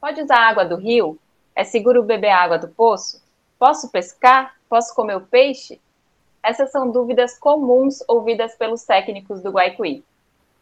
Pode 0.00 0.22
usar 0.22 0.38
água 0.38 0.64
do 0.64 0.76
rio? 0.76 1.18
É 1.54 1.62
seguro 1.62 2.02
beber 2.02 2.30
água 2.30 2.58
do 2.58 2.68
poço? 2.68 3.22
Posso 3.58 3.90
pescar? 3.90 4.54
Posso 4.66 4.94
comer 4.94 5.14
o 5.16 5.20
peixe? 5.20 5.78
Essas 6.42 6.72
são 6.72 6.90
dúvidas 6.90 7.38
comuns 7.38 8.02
ouvidas 8.08 8.54
pelos 8.54 8.82
técnicos 8.82 9.42
do 9.42 9.50
Guaicuí. 9.50 10.02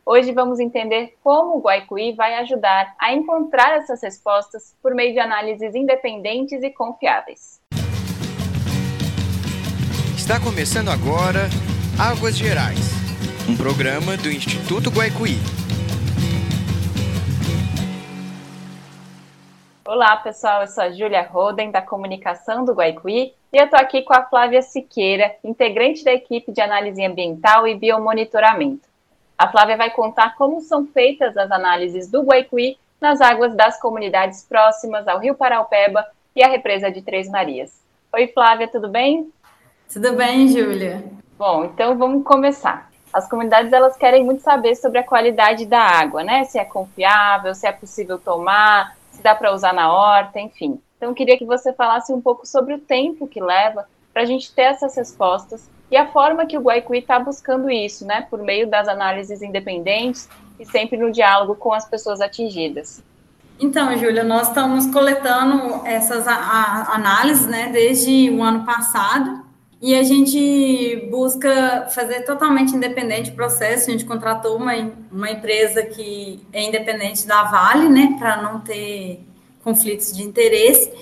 Hoje 0.04 0.32
vamos 0.32 0.58
entender 0.58 1.16
como 1.22 1.56
o 1.56 1.60
Guaicuí 1.60 2.14
vai 2.14 2.34
ajudar 2.38 2.96
a 2.98 3.12
encontrar 3.12 3.76
essas 3.76 4.02
respostas 4.02 4.74
por 4.82 4.92
meio 4.92 5.12
de 5.12 5.20
análises 5.20 5.72
independentes 5.72 6.60
e 6.64 6.70
confiáveis. 6.70 7.60
Está 10.16 10.40
começando 10.40 10.88
agora 10.88 11.48
Águas 11.96 12.36
Gerais, 12.36 12.90
um 13.48 13.56
programa 13.56 14.16
do 14.16 14.32
Instituto 14.32 14.90
Guaicuí. 14.90 15.36
Olá, 19.90 20.18
pessoal. 20.18 20.60
Eu 20.60 20.66
sou 20.66 20.84
a 20.84 20.90
Júlia 20.90 21.22
Roden, 21.22 21.70
da 21.70 21.80
comunicação 21.80 22.62
do 22.62 22.74
Guaicuí, 22.74 23.32
e 23.50 23.56
eu 23.56 23.64
estou 23.64 23.80
aqui 23.80 24.02
com 24.02 24.12
a 24.12 24.22
Flávia 24.22 24.60
Siqueira, 24.60 25.34
integrante 25.42 26.04
da 26.04 26.12
equipe 26.12 26.52
de 26.52 26.60
análise 26.60 27.02
ambiental 27.02 27.66
e 27.66 27.74
biomonitoramento. 27.74 28.86
A 29.38 29.48
Flávia 29.48 29.78
vai 29.78 29.88
contar 29.88 30.36
como 30.36 30.60
são 30.60 30.86
feitas 30.88 31.34
as 31.38 31.50
análises 31.50 32.10
do 32.10 32.22
Guaicuí 32.22 32.76
nas 33.00 33.22
águas 33.22 33.54
das 33.56 33.80
comunidades 33.80 34.44
próximas 34.46 35.08
ao 35.08 35.20
Rio 35.20 35.34
Paraupeba 35.34 36.06
e 36.36 36.42
à 36.42 36.48
represa 36.48 36.92
de 36.92 37.00
Três 37.00 37.26
Marias. 37.26 37.80
Oi, 38.12 38.26
Flávia, 38.26 38.68
tudo 38.68 38.90
bem? 38.90 39.32
Tudo 39.90 40.12
bem, 40.12 40.48
Júlia. 40.48 41.02
Bom, 41.38 41.64
então 41.64 41.96
vamos 41.96 42.24
começar. 42.24 42.90
As 43.10 43.26
comunidades 43.26 43.72
elas 43.72 43.96
querem 43.96 44.22
muito 44.22 44.42
saber 44.42 44.74
sobre 44.74 44.98
a 44.98 45.02
qualidade 45.02 45.64
da 45.64 45.80
água, 45.80 46.22
né? 46.22 46.44
Se 46.44 46.58
é 46.58 46.64
confiável, 46.66 47.54
se 47.54 47.66
é 47.66 47.72
possível 47.72 48.18
tomar, 48.18 48.97
se 49.18 49.22
dá 49.22 49.34
para 49.34 49.52
usar 49.52 49.74
na 49.74 49.92
horta, 49.92 50.38
enfim. 50.38 50.80
Então, 50.96 51.12
queria 51.12 51.36
que 51.36 51.44
você 51.44 51.72
falasse 51.72 52.12
um 52.12 52.20
pouco 52.20 52.46
sobre 52.46 52.74
o 52.74 52.78
tempo 52.78 53.26
que 53.26 53.40
leva 53.40 53.86
para 54.12 54.22
a 54.22 54.24
gente 54.24 54.52
ter 54.52 54.62
essas 54.62 54.96
respostas 54.96 55.68
e 55.90 55.96
a 55.96 56.06
forma 56.06 56.46
que 56.46 56.56
o 56.56 56.60
Guaicuí 56.60 56.98
está 56.98 57.18
buscando 57.18 57.70
isso, 57.70 58.06
né, 58.06 58.26
por 58.30 58.40
meio 58.40 58.68
das 58.68 58.86
análises 58.88 59.42
independentes 59.42 60.28
e 60.58 60.64
sempre 60.64 60.96
no 60.96 61.10
diálogo 61.10 61.54
com 61.56 61.72
as 61.72 61.88
pessoas 61.88 62.20
atingidas. 62.20 63.02
Então, 63.60 63.96
Júlia, 63.96 64.22
nós 64.22 64.48
estamos 64.48 64.86
coletando 64.86 65.84
essas 65.84 66.28
análises, 66.28 67.46
né, 67.46 67.70
desde 67.72 68.30
o 68.30 68.42
ano 68.42 68.64
passado, 68.64 69.47
e 69.80 69.94
a 69.94 70.02
gente 70.02 71.08
busca 71.08 71.86
fazer 71.90 72.22
totalmente 72.22 72.74
independente 72.74 73.30
o 73.30 73.34
processo. 73.34 73.88
A 73.88 73.92
gente 73.92 74.04
contratou 74.04 74.56
uma, 74.56 74.72
uma 75.10 75.30
empresa 75.30 75.82
que 75.82 76.44
é 76.52 76.64
independente 76.64 77.26
da 77.26 77.44
Vale, 77.44 77.88
né, 77.88 78.16
para 78.18 78.42
não 78.42 78.60
ter 78.60 79.24
conflitos 79.62 80.12
de 80.12 80.22
interesse. 80.22 80.92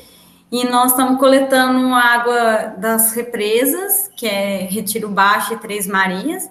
E 0.52 0.64
nós 0.64 0.90
estamos 0.90 1.18
coletando 1.18 1.92
água 1.94 2.74
das 2.78 3.12
represas, 3.12 4.08
que 4.16 4.26
é 4.26 4.66
Retiro 4.70 5.08
Baixo 5.08 5.54
e 5.54 5.58
Três 5.58 5.86
Marias, 5.86 6.48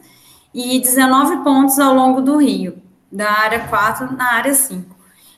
e 0.53 0.79
19 0.79 1.43
pontos 1.43 1.77
ao 1.79 1.93
longo 1.93 2.21
do 2.21 2.37
rio, 2.37 2.81
da 3.11 3.29
área 3.31 3.67
4 3.67 4.13
na 4.15 4.33
área 4.33 4.53
5. 4.53 4.94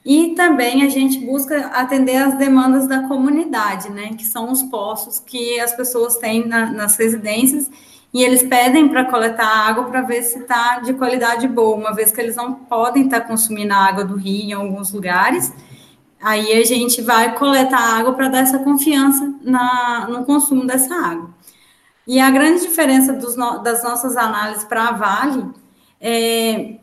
E 0.09 0.33
também 0.35 0.83
a 0.83 0.89
gente 0.89 1.19
busca 1.19 1.67
atender 1.67 2.15
as 2.15 2.37
demandas 2.37 2.87
da 2.87 3.09
comunidade, 3.09 3.89
né? 3.89 4.11
Que 4.17 4.23
são 4.23 4.49
os 4.49 4.63
poços 4.63 5.19
que 5.19 5.59
as 5.59 5.75
pessoas 5.75 6.15
têm 6.15 6.47
na, 6.47 6.71
nas 6.71 6.95
residências 6.95 7.69
e 8.13 8.23
eles 8.23 8.41
pedem 8.41 8.87
para 8.87 9.03
coletar 9.03 9.45
água 9.45 9.83
para 9.83 10.03
ver 10.03 10.23
se 10.23 10.39
está 10.39 10.79
de 10.79 10.93
qualidade 10.93 11.45
boa, 11.45 11.75
uma 11.75 11.93
vez 11.93 12.09
que 12.09 12.21
eles 12.21 12.37
não 12.37 12.53
podem 12.53 13.03
estar 13.03 13.19
tá 13.19 13.27
consumindo 13.27 13.73
a 13.73 13.85
água 13.85 14.05
do 14.05 14.15
rio 14.15 14.45
em 14.45 14.53
alguns 14.53 14.93
lugares. 14.93 15.51
Aí 16.21 16.53
a 16.53 16.63
gente 16.63 17.01
vai 17.01 17.35
coletar 17.35 17.99
água 17.99 18.13
para 18.13 18.29
dar 18.29 18.39
essa 18.39 18.59
confiança 18.59 19.35
na, 19.41 20.07
no 20.09 20.23
consumo 20.23 20.65
dessa 20.65 20.95
água. 20.95 21.31
E 22.07 22.17
a 22.17 22.31
grande 22.31 22.61
diferença 22.61 23.11
dos, 23.11 23.35
das 23.61 23.83
nossas 23.83 24.15
análises 24.15 24.63
para 24.63 24.87
a 24.87 24.91
Vale 24.93 25.49
é 25.99 26.77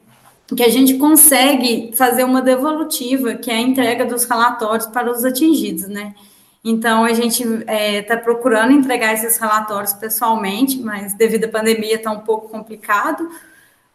que 0.48 0.62
a 0.62 0.68
gente 0.68 0.94
consegue 0.94 1.92
fazer 1.94 2.24
uma 2.24 2.42
devolutiva, 2.42 3.34
que 3.34 3.50
é 3.50 3.54
a 3.54 3.60
entrega 3.60 4.04
dos 4.04 4.24
relatórios 4.24 4.86
para 4.86 5.10
os 5.10 5.24
atingidos, 5.24 5.88
né? 5.88 6.14
Então, 6.62 7.04
a 7.04 7.12
gente 7.12 7.42
está 7.42 7.72
é, 7.72 8.02
tá 8.02 8.16
procurando 8.16 8.72
entregar 8.72 9.12
esses 9.12 9.36
relatórios 9.36 9.92
pessoalmente, 9.92 10.78
mas 10.78 11.12
devido 11.12 11.44
à 11.44 11.48
pandemia 11.48 11.96
está 11.96 12.10
um 12.10 12.20
pouco 12.20 12.48
complicado, 12.48 13.28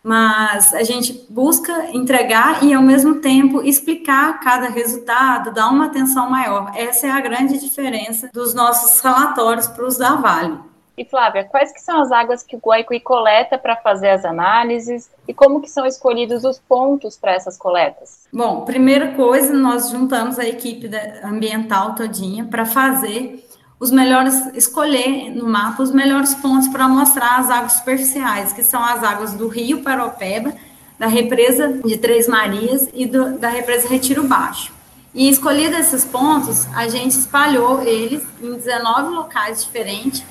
mas 0.03 0.73
a 0.73 0.83
gente 0.83 1.25
busca 1.29 1.89
entregar 1.91 2.63
e, 2.63 2.73
ao 2.73 2.81
mesmo 2.81 3.15
tempo, 3.15 3.63
explicar 3.63 4.39
cada 4.39 4.69
resultado, 4.69 5.51
dar 5.51 5.69
uma 5.69 5.87
atenção 5.87 6.29
maior. 6.29 6.71
Essa 6.75 7.07
é 7.07 7.11
a 7.11 7.19
grande 7.19 7.59
diferença 7.59 8.29
dos 8.31 8.53
nossos 8.53 8.99
relatórios 9.01 9.67
para 9.67 9.85
os 9.85 9.97
da 9.97 10.15
Vale. 10.15 10.68
E 10.99 11.05
Flávia, 11.05 11.45
quais 11.45 11.71
que 11.71 11.81
são 11.81 12.01
as 12.01 12.11
águas 12.11 12.43
que 12.43 12.57
o 12.57 12.59
Guaicuí 12.59 12.99
coleta 12.99 13.57
para 13.57 13.77
fazer 13.77 14.09
as 14.09 14.25
análises 14.25 15.09
e 15.25 15.33
como 15.33 15.61
que 15.61 15.69
são 15.69 15.85
escolhidos 15.85 16.43
os 16.43 16.59
pontos 16.59 17.15
para 17.15 17.31
essas 17.31 17.57
coletas? 17.57 18.27
Bom, 18.33 18.65
primeira 18.65 19.13
coisa, 19.13 19.53
nós 19.53 19.91
juntamos 19.91 20.37
a 20.37 20.43
equipe 20.43 20.91
ambiental 21.23 21.95
todinha 21.95 22.43
para 22.43 22.65
fazer 22.65 23.47
os 23.79 23.91
melhores, 23.91 24.45
escolher 24.53 25.33
no 25.33 25.47
mapa 25.47 25.81
os 25.81 25.93
melhores 25.93 26.35
pontos 26.35 26.67
para 26.67 26.85
mostrar 26.89 27.39
as 27.39 27.49
águas 27.49 27.71
superficiais, 27.71 28.51
que 28.51 28.61
são 28.61 28.83
as 28.83 29.01
águas 29.01 29.33
do 29.33 29.47
Rio 29.47 29.81
Paropeba, 29.81 30.53
da 30.99 31.07
represa 31.07 31.79
de 31.81 31.95
Três 31.95 32.27
Marias 32.27 32.89
e 32.93 33.05
do, 33.05 33.37
da 33.37 33.47
represa 33.47 33.87
Retiro 33.87 34.27
Baixo. 34.27 34.73
E 35.15 35.29
escolhidos 35.29 35.79
esses 35.79 36.03
pontos, 36.03 36.67
a 36.75 36.89
gente 36.89 37.11
espalhou 37.11 37.81
eles 37.83 38.21
em 38.41 38.53
19 38.53 39.15
locais 39.15 39.63
diferentes 39.63 40.25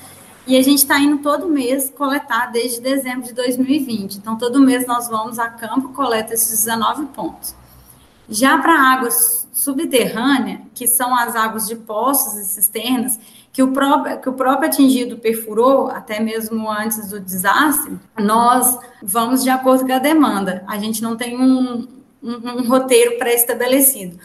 e 0.49 0.57
a 0.57 0.63
gente 0.63 0.79
está 0.79 0.99
indo 0.99 1.19
todo 1.19 1.47
mês 1.47 1.93
coletar 1.95 2.47
desde 2.47 2.81
dezembro 2.81 3.21
de 3.21 3.33
2020. 3.33 4.15
Então, 4.15 4.35
todo 4.35 4.59
mês 4.59 4.87
nós 4.87 5.07
vamos 5.07 5.37
a 5.37 5.47
campo, 5.47 5.89
coleta 5.89 6.33
esses 6.33 6.65
19 6.65 7.05
pontos. 7.13 7.53
Já 8.27 8.57
para 8.57 8.73
água 8.73 9.09
subterrânea, 9.11 10.61
que 10.73 10.87
são 10.87 11.13
as 11.15 11.35
águas 11.35 11.67
de 11.67 11.75
poços 11.75 12.33
e 12.33 12.45
cisternas, 12.45 13.19
que 13.53 13.61
o, 13.61 13.71
próprio, 13.71 14.19
que 14.19 14.27
o 14.27 14.33
próprio 14.33 14.67
atingido 14.67 15.17
perfurou, 15.17 15.87
até 15.87 16.19
mesmo 16.19 16.67
antes 16.67 17.09
do 17.09 17.19
desastre, 17.19 17.99
nós 18.17 18.75
vamos 19.03 19.43
de 19.43 19.51
acordo 19.51 19.85
com 19.85 19.93
a 19.93 19.99
demanda. 19.99 20.63
A 20.67 20.79
gente 20.79 21.03
não 21.03 21.15
tem 21.15 21.39
um, 21.39 21.87
um, 22.23 22.33
um 22.57 22.67
roteiro 22.67 23.19
pré-estabelecido. 23.19 24.17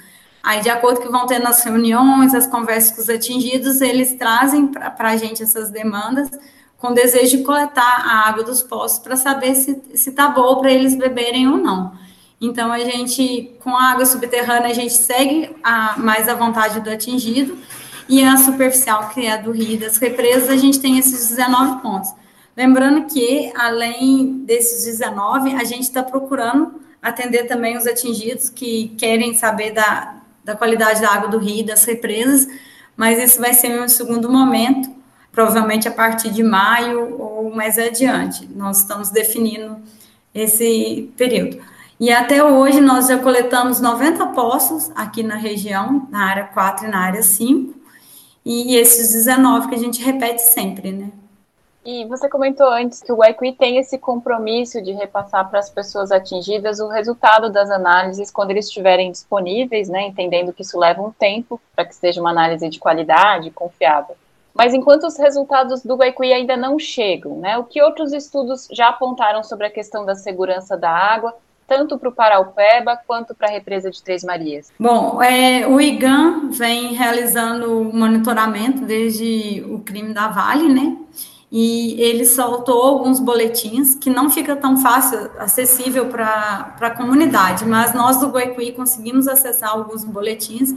Aí, 0.44 0.60
de 0.60 0.68
acordo 0.68 1.00
que 1.00 1.08
vão 1.08 1.26
tendo 1.26 1.46
as 1.46 1.64
reuniões, 1.64 2.34
as 2.34 2.46
conversas 2.46 2.94
com 2.94 3.00
os 3.00 3.08
atingidos, 3.08 3.80
eles 3.80 4.12
trazem 4.12 4.66
para 4.66 4.94
a 4.98 5.16
gente 5.16 5.42
essas 5.42 5.70
demandas 5.70 6.28
com 6.76 6.92
desejo 6.92 7.38
de 7.38 7.44
coletar 7.44 8.02
a 8.06 8.28
água 8.28 8.44
dos 8.44 8.62
poços 8.62 8.98
para 8.98 9.16
saber 9.16 9.54
se 9.54 9.80
está 9.94 10.28
boa 10.28 10.60
para 10.60 10.70
eles 10.70 10.94
beberem 10.94 11.48
ou 11.48 11.56
não. 11.56 11.92
Então, 12.38 12.70
a 12.70 12.78
gente, 12.78 13.56
com 13.60 13.74
a 13.74 13.92
água 13.92 14.04
subterrânea, 14.04 14.68
a 14.68 14.74
gente 14.74 14.92
segue 14.92 15.56
a, 15.62 15.94
mais 15.96 16.28
a 16.28 16.34
vontade 16.34 16.78
do 16.80 16.90
atingido, 16.90 17.56
e 18.06 18.22
a 18.22 18.36
superficial, 18.36 19.08
que 19.08 19.24
é 19.24 19.32
a 19.32 19.36
do 19.38 19.50
rio 19.50 19.80
das 19.80 19.96
represas, 19.96 20.50
a 20.50 20.58
gente 20.58 20.78
tem 20.78 20.98
esses 20.98 21.30
19 21.30 21.80
pontos. 21.80 22.12
Lembrando 22.54 23.06
que, 23.06 23.50
além 23.56 24.44
desses 24.44 24.84
19, 24.84 25.54
a 25.54 25.64
gente 25.64 25.84
está 25.84 26.02
procurando 26.02 26.82
atender 27.00 27.44
também 27.44 27.78
os 27.78 27.86
atingidos 27.86 28.50
que 28.50 28.88
querem 28.98 29.34
saber 29.34 29.70
da, 29.70 30.16
da 30.44 30.54
qualidade 30.54 31.00
da 31.00 31.10
água 31.10 31.28
do 31.28 31.38
rio 31.38 31.64
das 31.64 31.84
represas, 31.84 32.46
mas 32.96 33.18
isso 33.18 33.40
vai 33.40 33.54
ser 33.54 33.80
um 33.80 33.88
segundo 33.88 34.30
momento, 34.30 34.90
provavelmente 35.32 35.88
a 35.88 35.90
partir 35.90 36.30
de 36.30 36.42
maio 36.42 37.20
ou 37.20 37.54
mais 37.54 37.78
adiante. 37.78 38.48
Nós 38.54 38.78
estamos 38.78 39.10
definindo 39.10 39.78
esse 40.34 41.12
período. 41.16 41.58
E 41.98 42.12
até 42.12 42.44
hoje 42.44 42.80
nós 42.80 43.06
já 43.06 43.18
coletamos 43.18 43.80
90 43.80 44.26
poços 44.28 44.90
aqui 44.94 45.22
na 45.22 45.36
região, 45.36 46.06
na 46.10 46.26
área 46.26 46.44
4 46.44 46.86
e 46.86 46.90
na 46.90 46.98
área 46.98 47.22
5, 47.22 47.74
e 48.44 48.76
esses 48.76 49.12
19 49.12 49.68
que 49.68 49.74
a 49.74 49.78
gente 49.78 50.02
repete 50.02 50.42
sempre, 50.42 50.92
né? 50.92 51.10
E 51.84 52.06
você 52.06 52.30
comentou 52.30 52.66
antes 52.70 53.02
que 53.02 53.12
o 53.12 53.22
Equi 53.22 53.52
tem 53.52 53.76
esse 53.76 53.98
compromisso 53.98 54.80
de 54.82 54.92
repassar 54.92 55.50
para 55.50 55.58
as 55.58 55.68
pessoas 55.68 56.10
atingidas 56.10 56.80
o 56.80 56.88
resultado 56.88 57.50
das 57.50 57.70
análises 57.70 58.30
quando 58.30 58.52
eles 58.52 58.66
estiverem 58.66 59.10
disponíveis, 59.10 59.90
né, 59.90 60.06
entendendo 60.06 60.52
que 60.52 60.62
isso 60.62 60.78
leva 60.78 61.02
um 61.02 61.10
tempo 61.10 61.60
para 61.76 61.84
que 61.84 61.94
seja 61.94 62.22
uma 62.22 62.30
análise 62.30 62.66
de 62.70 62.78
qualidade, 62.78 63.50
confiável. 63.50 64.16
Mas 64.54 64.72
enquanto 64.72 65.04
os 65.04 65.18
resultados 65.18 65.82
do 65.82 65.96
Guaicuí 65.96 66.32
ainda 66.32 66.56
não 66.56 66.78
chegam, 66.78 67.36
né, 67.36 67.58
o 67.58 67.64
que 67.64 67.82
outros 67.82 68.14
estudos 68.14 68.66
já 68.72 68.88
apontaram 68.88 69.44
sobre 69.44 69.66
a 69.66 69.70
questão 69.70 70.06
da 70.06 70.14
segurança 70.14 70.78
da 70.78 70.90
água, 70.90 71.36
tanto 71.66 71.98
para 71.98 72.08
o 72.08 72.12
Paraupeba 72.12 72.98
quanto 73.06 73.34
para 73.34 73.48
a 73.48 73.50
represa 73.50 73.90
de 73.90 74.02
Três 74.02 74.24
Marias? 74.24 74.72
Bom, 74.78 75.22
é, 75.22 75.66
o 75.66 75.78
IGAN 75.78 76.50
vem 76.50 76.94
realizando 76.94 77.84
monitoramento 77.92 78.86
desde 78.86 79.62
o 79.68 79.80
crime 79.80 80.14
da 80.14 80.28
Vale, 80.28 80.68
né? 80.68 80.96
E 81.56 81.94
ele 82.02 82.26
soltou 82.26 82.82
alguns 82.82 83.20
boletins 83.20 83.94
que 83.94 84.10
não 84.10 84.28
fica 84.28 84.56
tão 84.56 84.76
fácil, 84.76 85.30
acessível 85.38 86.06
para 86.06 86.74
a 86.80 86.90
comunidade, 86.90 87.64
mas 87.64 87.94
nós 87.94 88.18
do 88.18 88.26
Guaicuí 88.26 88.72
conseguimos 88.72 89.28
acessar 89.28 89.70
alguns 89.70 90.02
boletins 90.02 90.74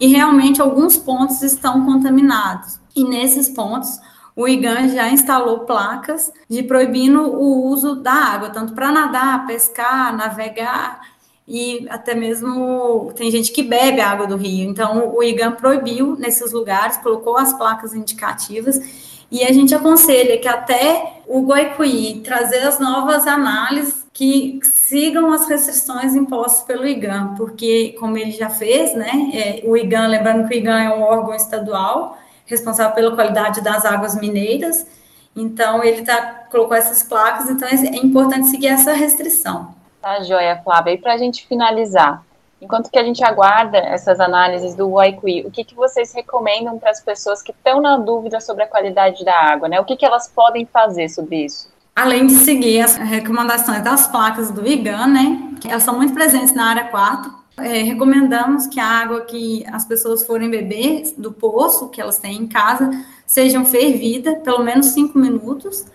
e 0.00 0.08
realmente 0.08 0.60
alguns 0.60 0.96
pontos 0.96 1.42
estão 1.42 1.86
contaminados. 1.86 2.80
E 2.96 3.04
nesses 3.04 3.48
pontos, 3.48 4.00
o 4.34 4.48
IGAN 4.48 4.88
já 4.88 5.08
instalou 5.10 5.60
placas 5.60 6.32
de 6.50 6.64
proibindo 6.64 7.22
o 7.22 7.68
uso 7.68 7.94
da 7.94 8.12
água, 8.12 8.50
tanto 8.50 8.72
para 8.72 8.90
nadar, 8.90 9.46
pescar, 9.46 10.12
navegar 10.16 11.02
e 11.46 11.86
até 11.88 12.16
mesmo 12.16 13.12
tem 13.14 13.30
gente 13.30 13.52
que 13.52 13.62
bebe 13.62 14.00
a 14.00 14.10
água 14.10 14.26
do 14.26 14.36
rio. 14.36 14.68
Então, 14.68 15.14
o 15.14 15.22
IGAN 15.22 15.52
proibiu 15.52 16.16
nesses 16.16 16.50
lugares, 16.50 16.96
colocou 16.96 17.36
as 17.38 17.52
placas 17.52 17.94
indicativas 17.94 19.06
e 19.30 19.44
a 19.44 19.52
gente 19.52 19.74
aconselha 19.74 20.38
que 20.38 20.48
até 20.48 21.20
o 21.26 21.42
Goicuí 21.42 22.20
trazer 22.24 22.58
as 22.58 22.78
novas 22.78 23.26
análises 23.26 24.06
que 24.12 24.58
sigam 24.62 25.32
as 25.32 25.46
restrições 25.48 26.14
impostas 26.14 26.64
pelo 26.64 26.86
IGAN, 26.86 27.34
porque, 27.36 27.94
como 27.98 28.16
ele 28.16 28.30
já 28.30 28.48
fez, 28.48 28.94
né, 28.94 29.10
é, 29.34 29.60
o 29.64 29.76
IGAN, 29.76 30.06
lembrando 30.06 30.48
que 30.48 30.54
o 30.54 30.58
IGAN 30.58 30.80
é 30.80 30.94
um 30.94 31.02
órgão 31.02 31.34
estadual 31.34 32.16
responsável 32.46 32.94
pela 32.94 33.14
qualidade 33.14 33.60
das 33.60 33.84
águas 33.84 34.14
mineiras, 34.14 34.86
então 35.34 35.82
ele 35.84 36.02
tá, 36.02 36.46
colocou 36.50 36.76
essas 36.76 37.02
placas, 37.02 37.50
então 37.50 37.68
é 37.68 37.96
importante 37.96 38.48
seguir 38.48 38.68
essa 38.68 38.92
restrição. 38.92 39.74
Tá, 40.00 40.22
joia, 40.22 40.62
Flávia. 40.62 40.92
E 40.92 40.98
para 40.98 41.14
a 41.14 41.18
gente 41.18 41.46
finalizar, 41.46 42.24
enquanto 42.66 42.90
que 42.90 42.98
a 42.98 43.04
gente 43.04 43.22
aguarda 43.24 43.78
essas 43.78 44.18
análises 44.18 44.74
do 44.74 44.90
Waiqui, 44.90 45.44
o 45.46 45.50
que, 45.52 45.62
que 45.62 45.74
vocês 45.74 46.12
recomendam 46.12 46.78
para 46.78 46.90
as 46.90 47.00
pessoas 47.00 47.40
que 47.40 47.52
estão 47.52 47.80
na 47.80 47.96
dúvida 47.96 48.40
sobre 48.40 48.64
a 48.64 48.66
qualidade 48.66 49.24
da 49.24 49.34
água, 49.34 49.68
né? 49.68 49.80
O 49.80 49.84
que, 49.84 49.96
que 49.96 50.04
elas 50.04 50.28
podem 50.28 50.66
fazer 50.66 51.08
sobre 51.08 51.44
isso? 51.44 51.68
Além 51.94 52.26
de 52.26 52.34
seguir 52.34 52.80
as 52.80 52.96
recomendações 52.96 53.82
das 53.82 54.08
placas 54.08 54.50
do 54.50 54.66
IGAN, 54.66 55.06
né? 55.06 55.52
Elas 55.66 55.84
são 55.84 55.96
muito 55.96 56.12
presentes 56.12 56.52
na 56.52 56.70
área 56.70 56.84
4, 56.88 57.32
é, 57.58 57.82
recomendamos 57.82 58.66
que 58.66 58.80
a 58.80 58.86
água 58.86 59.20
que 59.22 59.64
as 59.72 59.84
pessoas 59.84 60.26
forem 60.26 60.50
beber 60.50 61.14
do 61.16 61.32
poço 61.32 61.88
que 61.88 62.00
elas 62.00 62.18
têm 62.18 62.36
em 62.36 62.46
casa 62.46 62.90
sejam 63.24 63.64
fervida 63.64 64.36
pelo 64.36 64.62
menos 64.62 64.86
cinco 64.86 65.18
minutos 65.18 65.86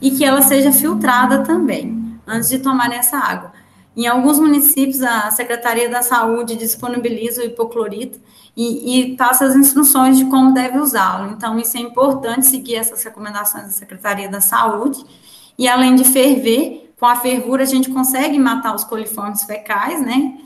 e 0.00 0.10
que 0.10 0.24
ela 0.24 0.42
seja 0.42 0.72
filtrada 0.72 1.44
também 1.44 2.18
antes 2.26 2.48
de 2.48 2.58
tomarem 2.58 2.98
essa 2.98 3.16
água. 3.16 3.52
Em 3.96 4.06
alguns 4.06 4.38
municípios, 4.38 5.02
a 5.02 5.30
Secretaria 5.30 5.88
da 5.88 6.02
Saúde 6.02 6.56
disponibiliza 6.56 7.42
o 7.42 7.44
hipoclorito 7.44 8.18
e, 8.56 9.12
e 9.12 9.16
passa 9.16 9.44
as 9.44 9.54
instruções 9.54 10.18
de 10.18 10.24
como 10.26 10.52
deve 10.52 10.78
usá-lo. 10.78 11.30
Então, 11.30 11.58
isso 11.58 11.76
é 11.76 11.80
importante 11.80 12.46
seguir 12.46 12.76
essas 12.76 13.02
recomendações 13.04 13.64
da 13.64 13.70
Secretaria 13.70 14.28
da 14.28 14.40
Saúde. 14.40 15.04
E 15.56 15.68
além 15.68 15.94
de 15.94 16.04
ferver, 16.04 16.92
com 16.98 17.06
a 17.06 17.16
fervura 17.16 17.62
a 17.62 17.66
gente 17.66 17.90
consegue 17.90 18.38
matar 18.38 18.74
os 18.74 18.84
coliformes 18.84 19.44
fecais, 19.44 20.00
né? 20.04 20.38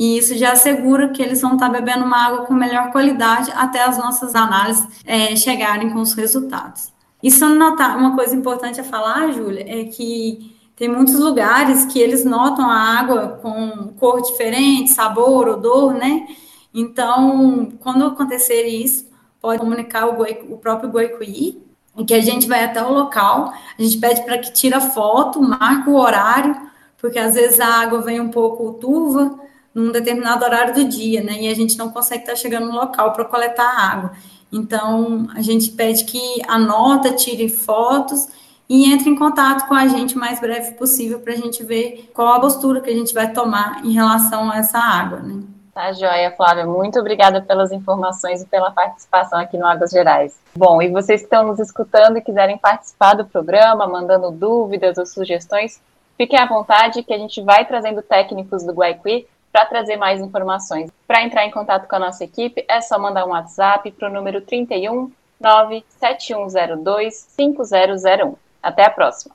e 0.00 0.16
isso 0.16 0.34
já 0.34 0.52
assegura 0.52 1.10
que 1.10 1.22
eles 1.22 1.42
vão 1.42 1.54
estar 1.54 1.68
bebendo 1.68 2.06
uma 2.06 2.16
água 2.16 2.46
com 2.46 2.54
melhor 2.54 2.90
qualidade 2.90 3.52
até 3.54 3.84
as 3.84 3.98
nossas 3.98 4.34
análises 4.34 4.88
é, 5.04 5.36
chegarem 5.36 5.90
com 5.90 6.00
os 6.00 6.14
resultados. 6.14 6.90
Só 7.28 7.50
notar 7.50 7.98
uma 7.98 8.16
coisa 8.16 8.34
importante 8.34 8.80
a 8.80 8.84
falar, 8.84 9.30
Júlia, 9.30 9.62
é 9.68 9.84
que 9.84 10.58
tem 10.80 10.88
muitos 10.88 11.20
lugares 11.20 11.84
que 11.84 11.98
eles 11.98 12.24
notam 12.24 12.64
a 12.64 12.74
água 12.74 13.38
com 13.42 13.92
cor 13.98 14.22
diferente, 14.22 14.90
sabor, 14.90 15.46
odor, 15.46 15.92
né? 15.92 16.26
Então, 16.72 17.70
quando 17.80 18.06
acontecer 18.06 18.62
isso, 18.66 19.06
pode 19.42 19.58
comunicar 19.58 20.06
o, 20.06 20.14
goi, 20.14 20.42
o 20.48 20.56
próprio 20.56 20.88
Goicuí, 20.88 21.62
que 22.06 22.14
a 22.14 22.22
gente 22.22 22.48
vai 22.48 22.64
até 22.64 22.82
o 22.82 22.94
local, 22.94 23.52
a 23.78 23.82
gente 23.82 23.98
pede 23.98 24.22
para 24.22 24.38
que 24.38 24.54
tire 24.54 24.74
a 24.74 24.80
foto, 24.80 25.42
marque 25.42 25.90
o 25.90 25.96
horário, 25.96 26.56
porque 26.96 27.18
às 27.18 27.34
vezes 27.34 27.60
a 27.60 27.66
água 27.66 28.00
vem 28.00 28.18
um 28.18 28.30
pouco 28.30 28.72
turva, 28.80 29.38
num 29.74 29.92
determinado 29.92 30.46
horário 30.46 30.72
do 30.72 30.84
dia, 30.86 31.22
né? 31.22 31.42
E 31.42 31.48
a 31.50 31.54
gente 31.54 31.76
não 31.76 31.90
consegue 31.90 32.22
estar 32.22 32.36
chegando 32.36 32.68
no 32.68 32.72
local 32.72 33.12
para 33.12 33.26
coletar 33.26 33.68
água. 33.68 34.12
Então, 34.50 35.28
a 35.34 35.42
gente 35.42 35.72
pede 35.72 36.04
que 36.04 36.40
anota, 36.48 37.12
tire 37.12 37.50
fotos 37.50 38.28
e 38.70 38.92
entre 38.92 39.10
em 39.10 39.16
contato 39.16 39.66
com 39.66 39.74
a 39.74 39.88
gente 39.88 40.14
o 40.14 40.18
mais 40.20 40.38
breve 40.38 40.74
possível 40.74 41.18
para 41.18 41.32
a 41.32 41.36
gente 41.36 41.64
ver 41.64 42.08
qual 42.14 42.28
a 42.28 42.40
postura 42.40 42.80
que 42.80 42.88
a 42.88 42.94
gente 42.94 43.12
vai 43.12 43.32
tomar 43.32 43.84
em 43.84 43.90
relação 43.90 44.48
a 44.48 44.58
essa 44.58 44.78
água, 44.78 45.18
né? 45.18 45.42
Tá 45.74 45.92
joia, 45.92 46.30
Flávia. 46.36 46.64
Muito 46.64 46.96
obrigada 47.00 47.42
pelas 47.42 47.72
informações 47.72 48.42
e 48.42 48.46
pela 48.46 48.70
participação 48.70 49.40
aqui 49.40 49.58
no 49.58 49.66
Águas 49.66 49.90
Gerais. 49.90 50.38
Bom, 50.54 50.80
e 50.80 50.88
vocês 50.88 51.20
que 51.20 51.26
estão 51.26 51.48
nos 51.48 51.58
escutando 51.58 52.18
e 52.18 52.22
quiserem 52.22 52.58
participar 52.58 53.14
do 53.14 53.24
programa, 53.24 53.88
mandando 53.88 54.30
dúvidas 54.30 54.98
ou 54.98 55.06
sugestões, 55.06 55.80
fiquem 56.16 56.38
à 56.38 56.46
vontade 56.46 57.02
que 57.02 57.12
a 57.12 57.18
gente 57.18 57.42
vai 57.42 57.64
trazendo 57.64 58.02
técnicos 58.02 58.62
do 58.62 58.72
Guaiqui 58.72 59.26
para 59.50 59.66
trazer 59.66 59.96
mais 59.96 60.20
informações. 60.20 60.92
Para 61.08 61.24
entrar 61.24 61.44
em 61.44 61.50
contato 61.50 61.88
com 61.88 61.96
a 61.96 62.00
nossa 62.00 62.22
equipe, 62.22 62.64
é 62.68 62.80
só 62.80 63.00
mandar 63.00 63.26
um 63.26 63.30
WhatsApp 63.30 63.90
para 63.90 64.08
o 64.08 64.12
número 64.12 64.40
31 64.40 65.10
97102 65.40 67.14
5001. 67.36 68.49
Até 68.62 68.84
a 68.84 68.90
próxima! 68.90 69.28